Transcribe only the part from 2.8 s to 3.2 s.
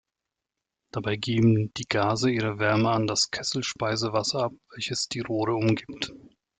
an